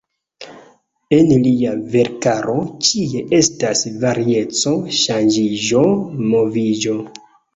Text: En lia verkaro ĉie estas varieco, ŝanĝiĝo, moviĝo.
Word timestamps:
En 1.17 1.27
lia 1.47 1.73
verkaro 1.95 2.55
ĉie 2.87 3.21
estas 3.41 3.83
varieco, 4.05 4.73
ŝanĝiĝo, 5.01 5.83
moviĝo. 6.33 6.99